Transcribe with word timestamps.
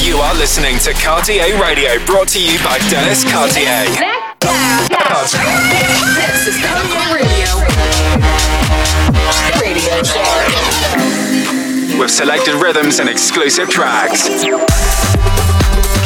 You 0.00 0.16
are 0.16 0.34
listening 0.34 0.78
to 0.78 0.94
Cartier 0.94 1.60
Radio, 1.60 2.02
brought 2.06 2.28
to 2.28 2.42
you 2.42 2.58
by 2.64 2.78
Dennis 2.88 3.22
Cartier. 3.22 3.84
This 6.16 6.48
is 6.48 6.56
Cartier 6.64 7.12
Radio. 7.12 7.48
Radio 9.60 10.02
show. 10.02 10.24
With 12.00 12.10
selected 12.10 12.54
rhythms 12.54 12.98
and 12.98 13.10
exclusive 13.10 13.68
tracks. 13.68 14.26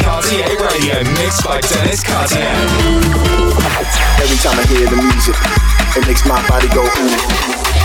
Cartier 0.02 0.58
Radio, 0.58 1.04
mixed 1.22 1.44
by 1.44 1.60
Dennis 1.60 2.02
Cartier. 2.02 2.50
Every 4.18 4.38
time 4.42 4.58
I 4.58 4.66
hear 4.74 4.90
the 4.90 4.98
music, 5.00 5.36
it 5.96 6.04
makes 6.08 6.26
my 6.26 6.42
body 6.48 6.66
go 6.74 6.82
ooh. 6.82 7.14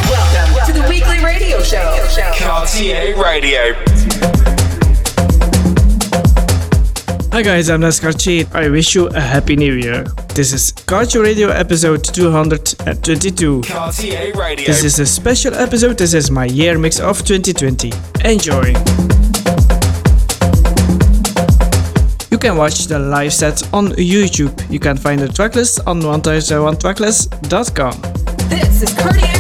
Welcome 0.09 0.73
to 0.73 0.73
the 0.73 0.87
weekly 0.89 1.23
radio 1.23 1.61
show. 1.61 1.95
Cartier 2.35 3.15
Radio. 3.15 4.38
Hi 7.31 7.43
guys, 7.43 7.69
I'm 7.69 7.81
Dennis 7.81 7.99
Cartier. 7.99 8.45
I 8.53 8.69
wish 8.69 8.95
you 8.95 9.05
a 9.07 9.19
happy 9.19 9.55
new 9.55 9.73
year. 9.73 10.03
This 10.33 10.51
is 10.51 10.71
Cartier 10.71 11.21
Radio 11.21 11.49
episode 11.49 12.03
222. 12.03 13.61
Cartier 13.61 14.33
Radio. 14.33 14.65
This 14.65 14.83
is 14.83 14.97
a 14.99 15.05
special 15.05 15.53
episode. 15.53 15.95
This 15.97 16.13
is 16.15 16.31
my 16.31 16.45
year 16.45 16.79
mix 16.79 16.99
of 16.99 17.23
2020. 17.23 17.91
Enjoy. 18.25 18.73
You 22.31 22.37
can 22.39 22.57
watch 22.57 22.87
the 22.87 22.97
live 22.99 23.33
set 23.33 23.61
on 23.73 23.89
YouTube. 23.89 24.51
You 24.71 24.79
can 24.79 24.97
find 24.97 25.21
the 25.21 25.27
tracklist 25.27 25.81
on 25.85 26.01
1001tracklist.com. 26.01 28.01
This 28.49 28.81
is 28.81 28.91
Cartier 28.95 29.38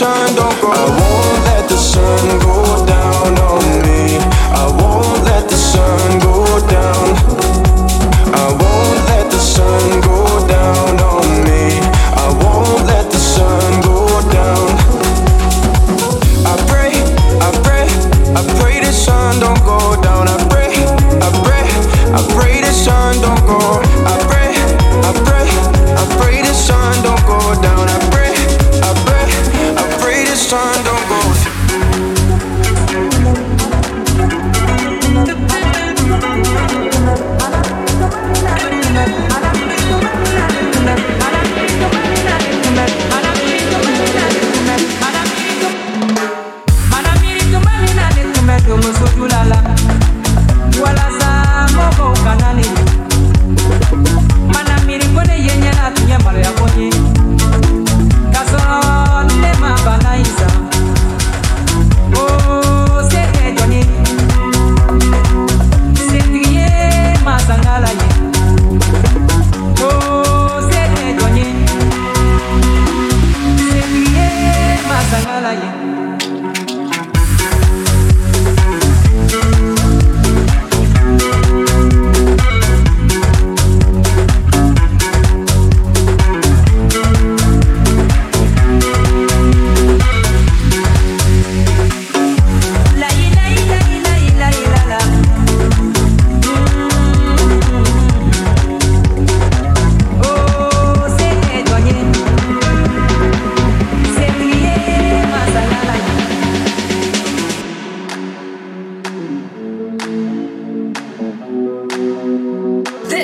sun 0.00 0.34
don't 0.34 0.60
go. 0.62 0.70
I 0.70 0.84
won't 0.98 1.44
let 1.44 1.68
the 1.68 1.76
sun 1.76 2.38
go 2.40 2.69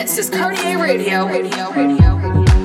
This 0.07 0.19
is 0.19 0.31
Cartier 0.31 0.81
Radio. 0.81 1.27
Radio. 1.27 1.73
Radio. 1.73 2.17
Radio. 2.21 2.56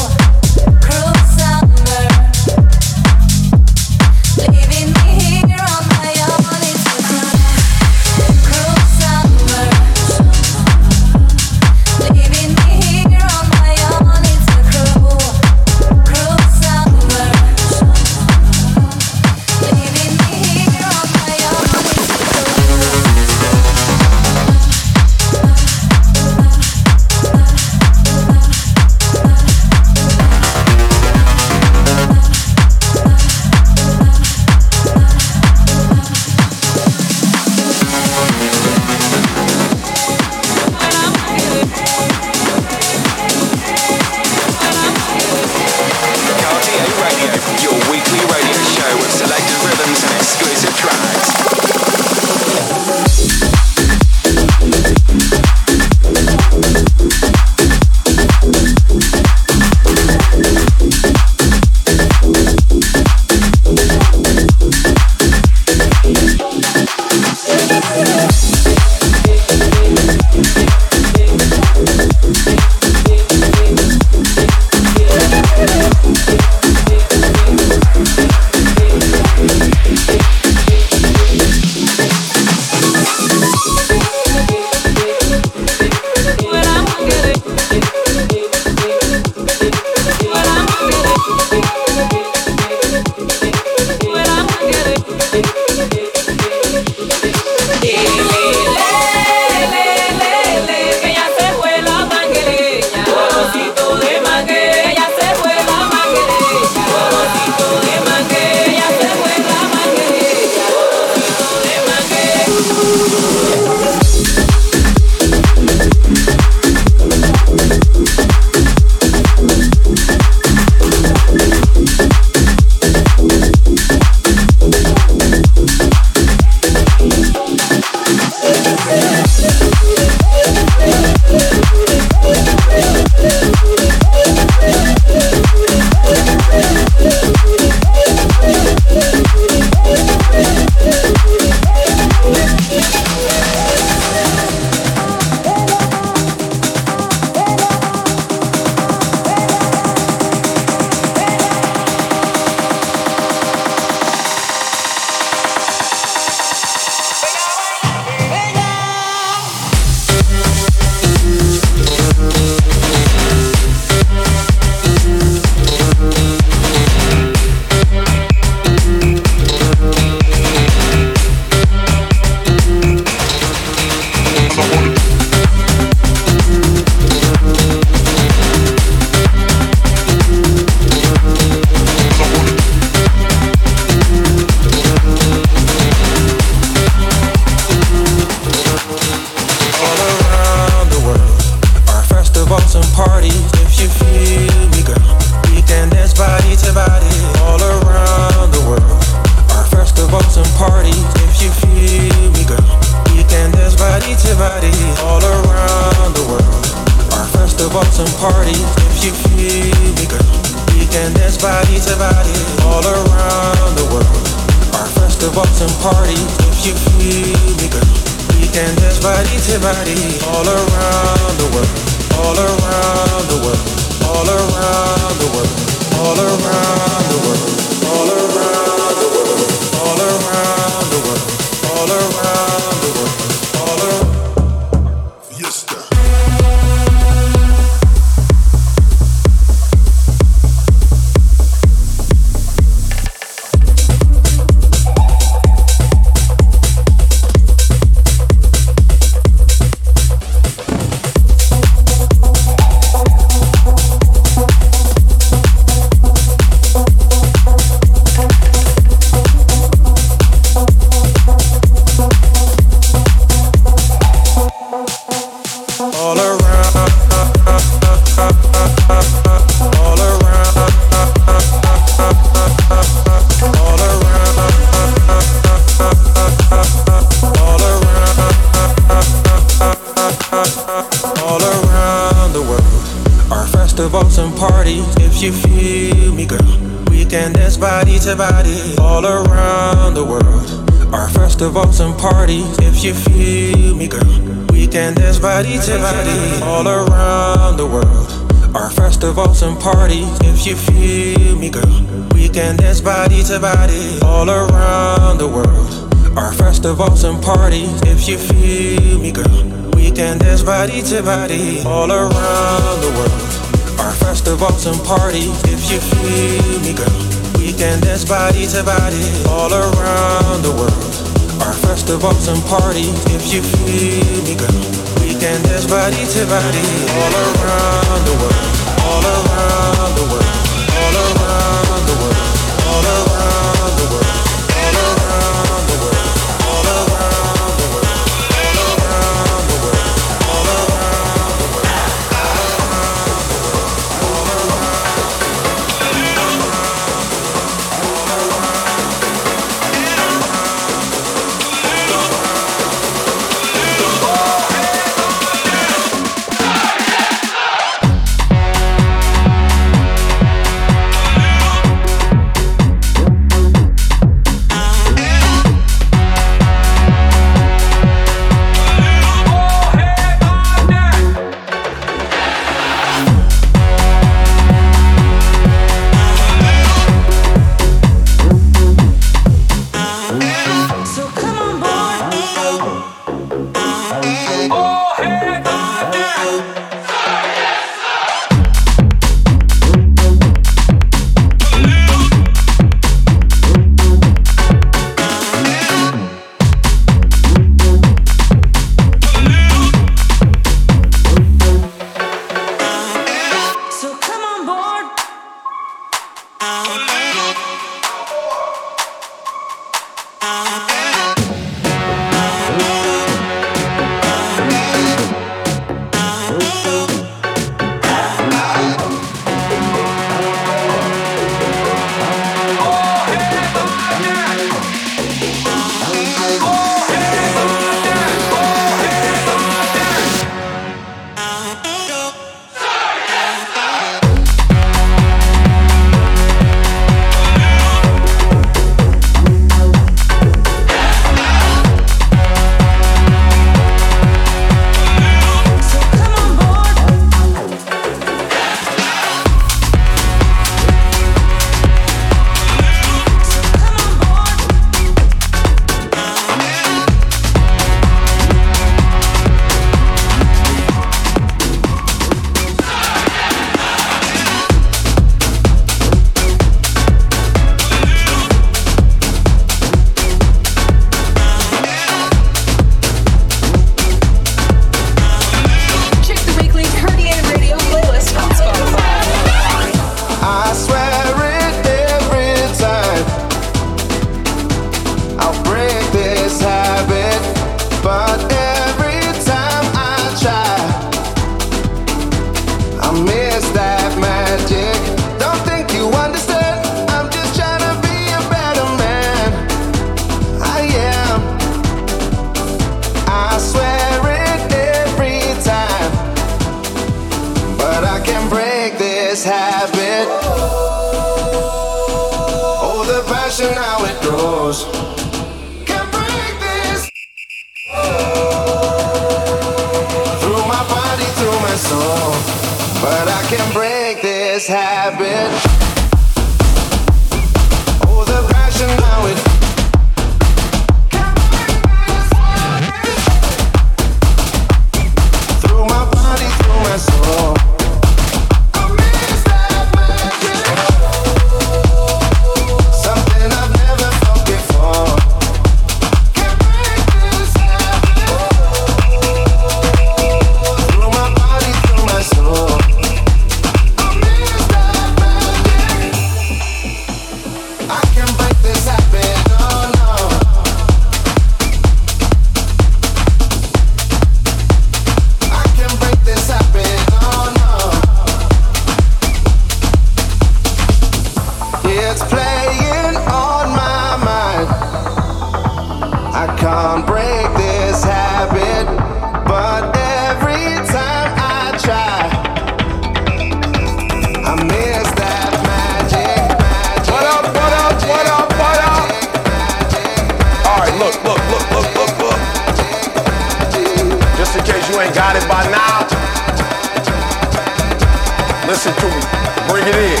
listen 598.70 598.90
to 598.90 598.96
me. 598.96 599.02
Bring 599.48 599.66
it 599.66 599.74
in. 599.74 600.00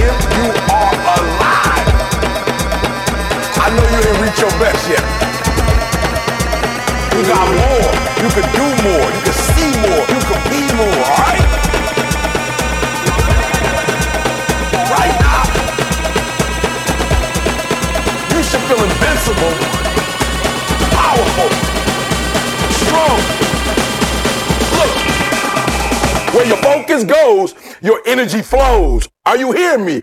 If 0.00 0.16
you 0.36 0.46
are 0.72 0.94
alive, 1.16 1.88
I 3.60 3.68
know 3.74 3.84
you 3.92 4.00
didn't 4.02 4.22
reach 4.22 4.40
your 4.40 4.54
best 4.58 4.88
yet. 4.88 5.04
You 7.14 7.22
got 7.28 7.46
more. 7.48 7.92
You 8.22 8.30
can 8.32 8.46
do 8.52 8.66
more. 8.88 9.06
You 9.12 9.20
can 9.22 9.36
see 9.52 9.72
more. 9.84 10.04
You 10.08 10.20
can 10.28 10.40
be 10.50 10.62
more. 10.76 11.04
All 11.04 11.18
right. 11.18 11.43
Where 26.34 26.46
your 26.46 26.56
focus 26.56 27.04
goes, 27.04 27.54
your 27.80 28.02
energy 28.06 28.42
flows. 28.42 29.08
Are 29.24 29.36
you 29.36 29.52
hearing 29.52 29.86
me? 29.86 30.02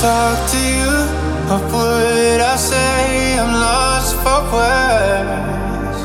talk 0.00 0.38
to 0.50 0.58
you, 0.58 0.94
what 1.48 1.62
would 1.72 2.40
I 2.40 2.56
say? 2.56 3.36
I'm 3.36 3.52
lost 3.52 4.14
for 4.22 4.40
words. 4.54 6.00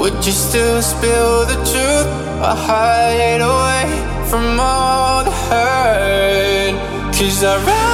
Would 0.00 0.24
you 0.24 0.32
still 0.32 0.80
spill 0.80 1.46
the 1.46 1.58
truth 1.70 2.08
or 2.46 2.54
hide 2.68 3.40
away 3.40 3.86
from 4.30 4.60
all 4.60 5.24
the 5.24 5.32
hurt? 5.48 6.74
Cause 7.16 7.42
I. 7.42 7.93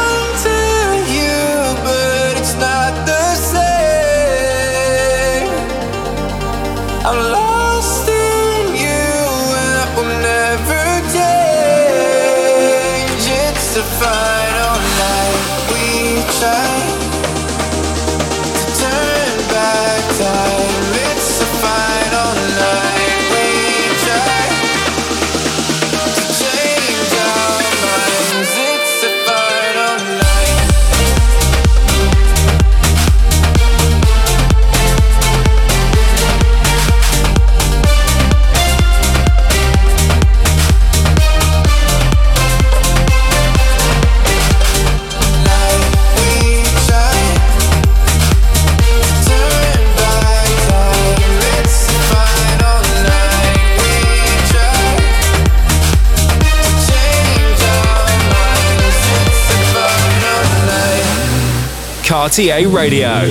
Cartier 62.30 62.68
Radio. 62.68 63.24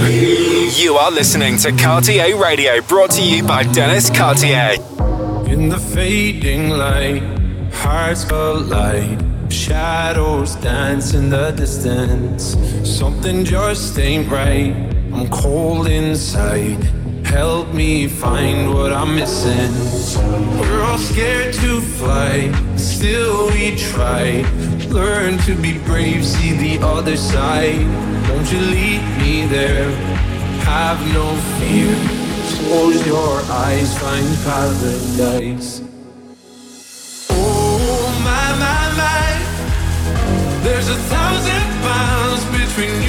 You 0.75 0.95
are 0.95 1.09
listening 1.09 1.55
to 1.59 1.71
Cartier 1.71 2.35
Radio, 2.35 2.81
brought 2.81 3.11
to 3.11 3.23
you 3.23 3.41
by 3.43 3.63
Dennis 3.63 4.09
Cartier. 4.09 4.75
In 5.45 5.69
the 5.69 5.77
fading 5.77 6.71
light, 6.71 7.23
hearts 7.71 8.25
collide, 8.25 9.23
shadows 9.49 10.55
dance 10.55 11.13
in 11.13 11.29
the 11.29 11.51
distance. 11.51 12.57
Something 12.83 13.45
just 13.45 13.97
ain't 13.97 14.29
right. 14.29 14.75
I'm 15.13 15.29
cold 15.29 15.87
inside. 15.87 16.83
Help 17.25 17.73
me 17.73 18.05
find 18.05 18.73
what 18.73 18.91
I'm 18.91 19.15
missing. 19.15 19.71
We're 20.59 20.83
all 20.83 20.97
scared 20.97 21.53
to 21.53 21.79
fly, 21.79 22.51
still 22.75 23.47
we 23.47 23.77
try. 23.77 24.41
Learn 24.89 25.37
to 25.45 25.55
be 25.55 25.77
brave, 25.85 26.25
see 26.25 26.51
the 26.51 26.85
other 26.85 27.15
side. 27.15 28.08
Won't 28.39 28.53
you 28.53 28.61
leave 28.61 29.17
me 29.17 29.45
there? 29.47 29.91
Have 30.63 30.99
no 31.13 31.35
fear. 31.59 31.93
Close 32.63 33.05
your 33.05 33.41
eyes, 33.51 33.97
find 33.99 34.27
paradise. 34.45 35.81
Oh 37.31 38.21
my 38.23 38.47
my 38.63 38.81
my, 39.01 40.63
there's 40.63 40.87
a 40.87 40.95
thousand 40.95 41.67
miles 41.83 42.45
between 42.45 43.01
you. 43.03 43.08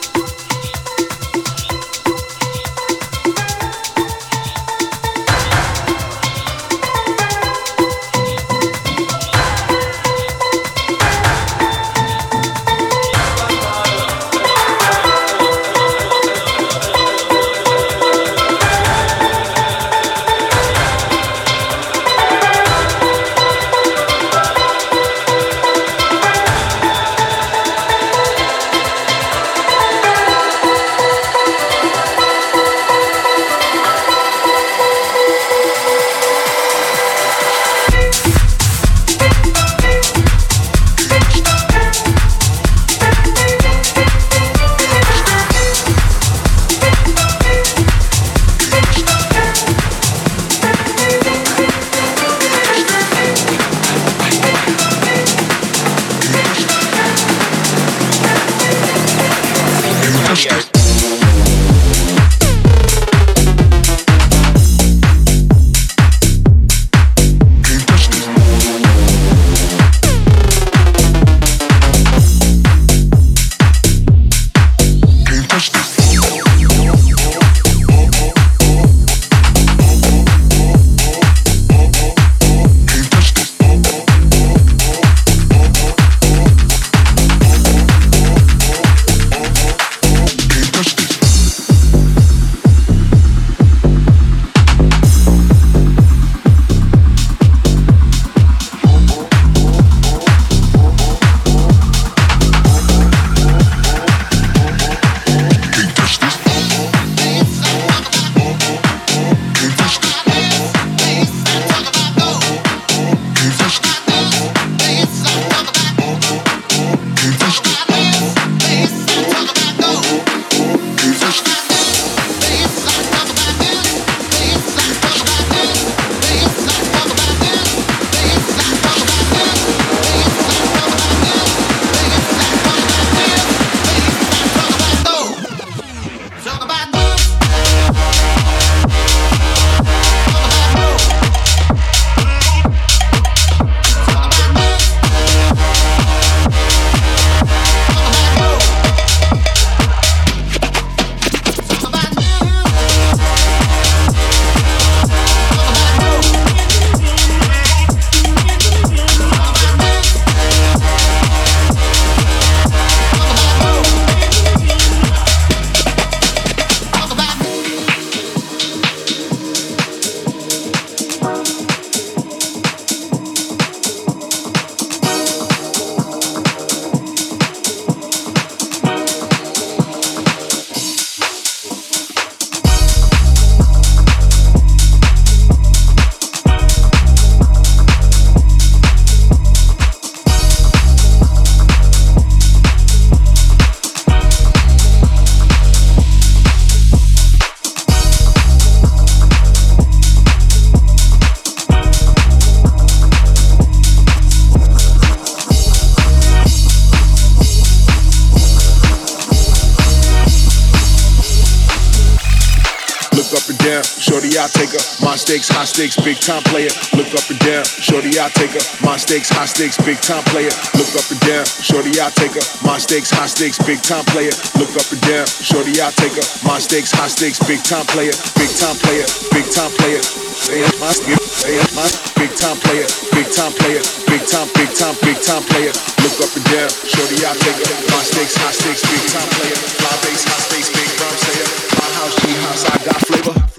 Stakes, 215.31 215.47
high 215.47 215.63
stakes, 215.63 215.95
big 215.95 216.19
time 216.19 216.43
player. 216.49 216.67
Look 216.91 217.07
up 217.15 217.23
and 217.31 217.39
down, 217.39 217.63
shorty, 217.63 218.19
I 218.19 218.27
take 218.35 218.51
her. 218.51 218.63
My 218.83 218.97
stakes, 218.97 219.29
high 219.29 219.47
stakes, 219.47 219.77
big 219.79 220.01
time 220.01 220.23
player. 220.27 220.51
Look 220.75 220.91
up 220.91 221.07
and 221.07 221.21
down, 221.23 221.45
shorty, 221.45 221.95
I 222.01 222.11
take 222.11 222.35
her. 222.35 222.43
My 222.65 222.77
stakes, 222.77 223.11
high 223.15 223.31
stakes, 223.31 223.55
big 223.63 223.79
time 223.79 224.03
player. 224.11 224.33
Look 224.59 224.75
up 224.75 224.91
and 224.91 225.01
down, 225.07 225.23
shorty, 225.27 225.79
I 225.79 225.87
take 225.95 226.19
her. 226.19 226.25
My 226.43 226.59
stakes, 226.59 226.91
high 226.91 227.07
stakes, 227.07 227.39
big 227.47 227.63
time 227.63 227.87
player. 227.95 228.11
Big 228.35 228.51
time 228.59 228.75
player, 228.83 229.07
big 229.31 229.47
time 229.55 229.71
player. 229.79 230.03
Say 230.03 230.59
it, 230.59 230.75
my, 230.83 230.91
say 230.91 231.55
it, 231.55 231.71
my 231.77 231.87
big 232.19 232.35
time 232.35 232.59
player, 232.59 232.87
big 233.15 233.31
time 233.31 233.53
player, 233.55 233.79
big 234.09 234.23
time, 234.27 234.51
big 234.57 234.71
time, 234.75 234.95
big 234.99 235.17
time 235.23 235.43
player. 235.47 235.71
Look 236.03 236.17
up 236.19 236.31
and 236.35 236.45
down, 236.51 236.69
shorty, 236.83 237.23
I 237.23 237.31
take 237.39 237.55
her. 237.55 237.71
My 237.93 238.03
stakes, 238.03 238.35
high 238.35 238.51
stakes, 238.51 238.83
big 238.83 239.03
time 239.15 239.29
player. 239.39 239.55
Fly 239.79 239.95
base, 240.03 240.27
high 240.27 240.43
stakes, 240.43 240.69
big 240.75 240.89
drum 240.99 241.15
sayer. 241.15 241.47
My 241.79 241.87
house, 241.95 242.15
she 242.19 242.31
house, 242.43 242.63
I 242.67 242.75
got 242.83 242.99
flavor. 243.07 243.50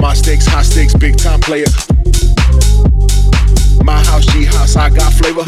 My 0.00 0.14
stakes, 0.14 0.46
high 0.46 0.62
stakes, 0.62 0.94
big 0.94 1.18
time 1.18 1.40
player. 1.40 1.66
My 3.84 4.02
house, 4.04 4.24
G 4.32 4.46
house, 4.46 4.74
I 4.74 4.88
got 4.88 5.12
flavor. 5.12 5.44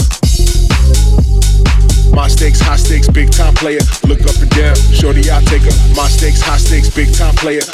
My 2.14 2.28
stakes, 2.28 2.60
high 2.60 2.76
stakes, 2.76 3.08
big 3.08 3.32
time 3.32 3.54
player. 3.54 3.80
Look 4.04 4.20
up 4.20 4.36
and 4.36 4.50
down, 4.50 4.76
shorty, 4.92 5.30
I 5.30 5.40
take 5.44 5.62
her. 5.62 5.94
My 5.96 6.06
stakes, 6.08 6.42
high 6.42 6.58
stakes, 6.58 6.90
big 6.90 7.14
time 7.14 7.34
player. 7.36 7.64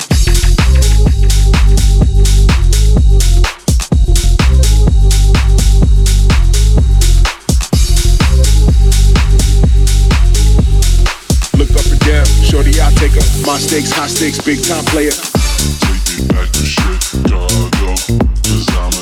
Look 11.58 11.70
up 11.74 11.86
and 11.90 12.00
down, 12.06 12.24
shorty, 12.46 12.80
I 12.80 12.92
take 12.94 13.18
her. 13.18 13.26
My 13.44 13.58
stakes, 13.58 13.90
high 13.90 14.06
stakes, 14.06 14.38
big 14.40 14.62
time 14.62 14.84
player. 14.84 15.10
Like 16.38 16.54
shit, 16.54 17.28
God, 17.28 17.74
yo, 17.80 17.94
I'm 18.78 18.97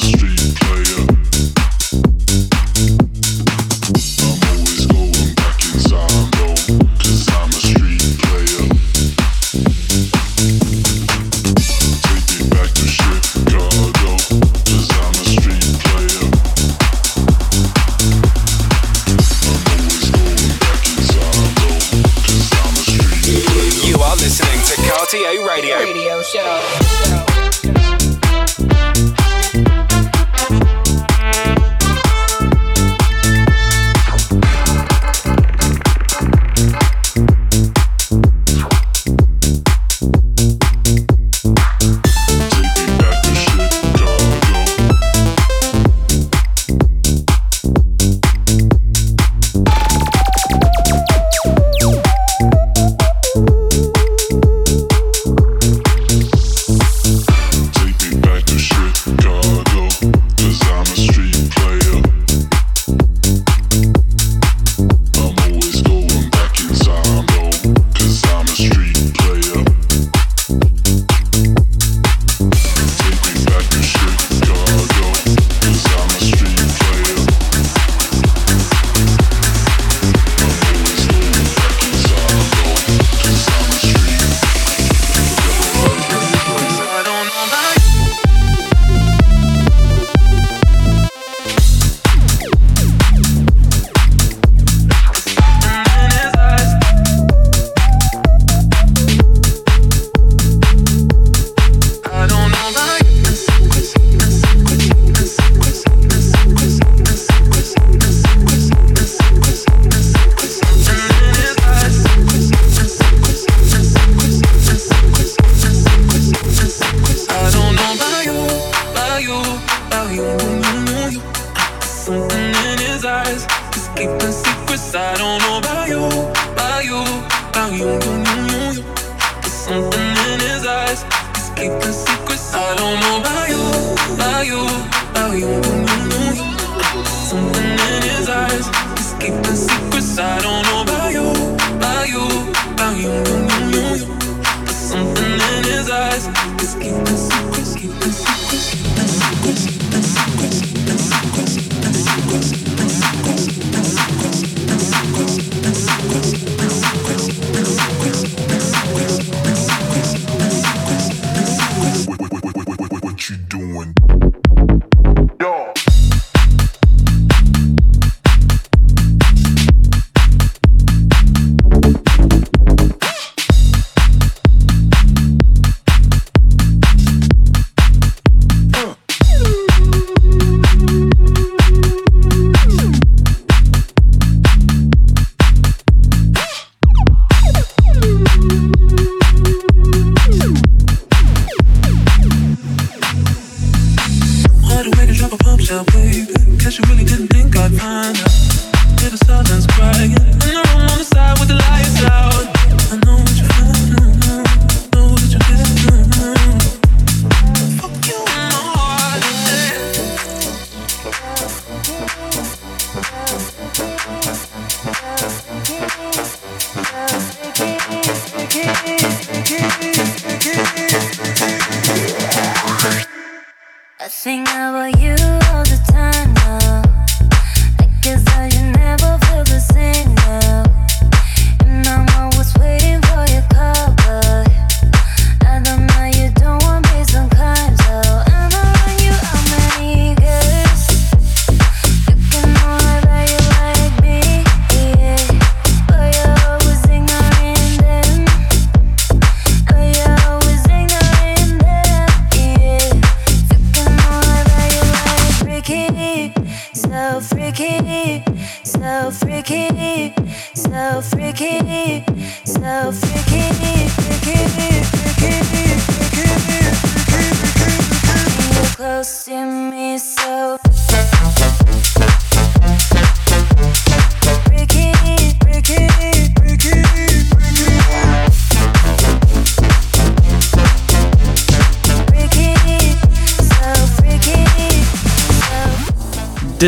this 269.76 270.16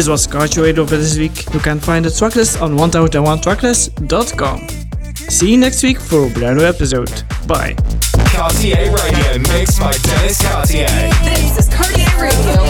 was 0.07 0.27
Cartier 0.27 0.65
Radio 0.65 0.85
for 0.85 0.99
this 0.99 1.17
week. 1.17 1.51
You 1.55 1.61
can 1.61 1.81
find 1.81 2.05
the 2.05 2.11
tracklist 2.11 2.61
on 2.61 2.77
1001tracklist.com. 2.77 4.69
See 5.31 5.53
you 5.53 5.57
next 5.57 5.83
week 5.83 5.99
for 5.99 6.27
a 6.27 6.31
brand 6.31 6.59
new 6.59 6.65
episode. 6.65 7.23
Bye. 7.47 7.75
Cartier 8.35 8.93
Radio, 8.93 9.39
mixed 9.51 9.81
by 9.81 9.93
Dennis 9.93 10.43
Cartier. 10.43 10.89
This 11.25 11.59
is 11.59 11.69
Cartier. 11.75 11.98
Radio. 12.19 12.65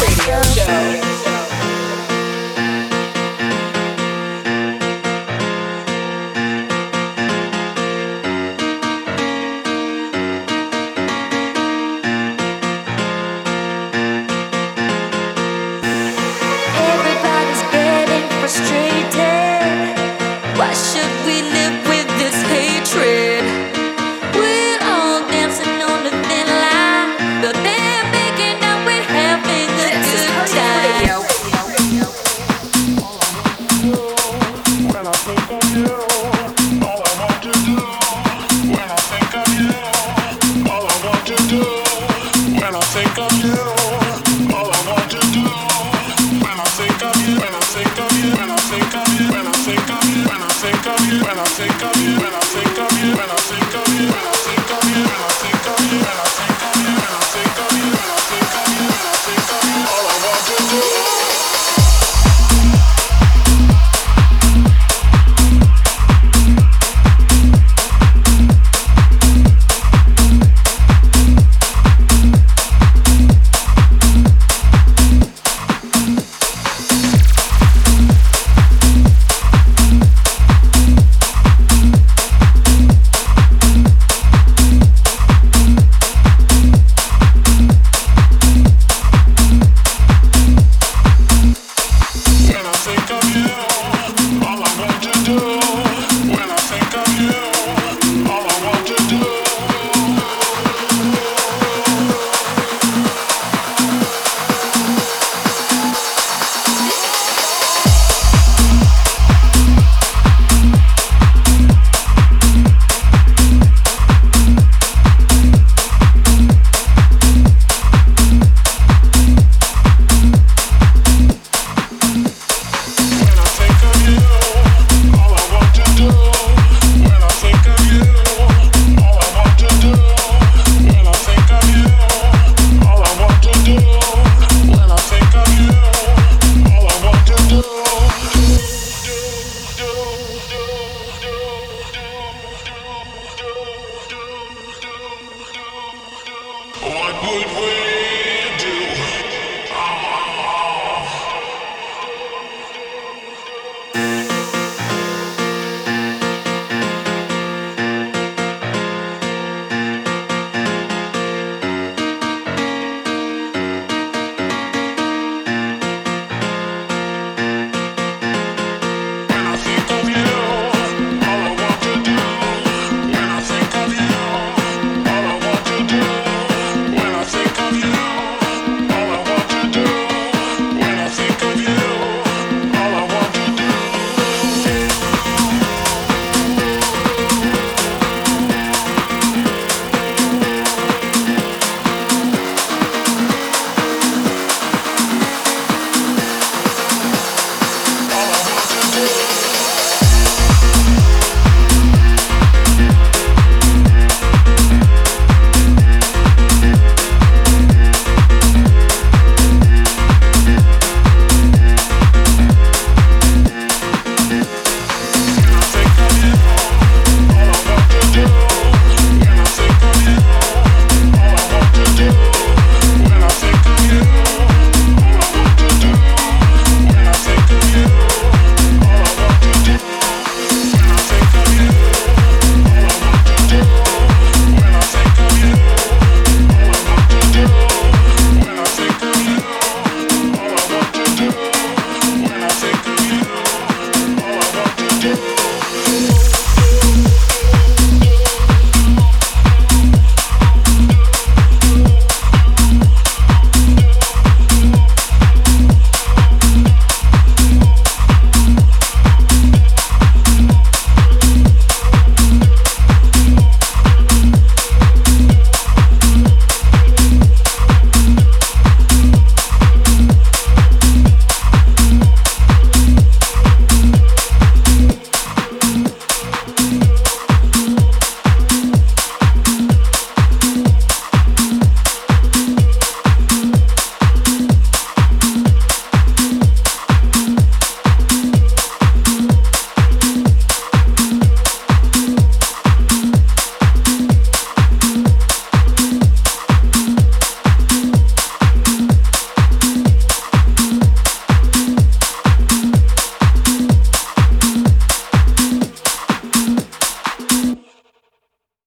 Radio 0.00 0.42
Show. 0.54 1.09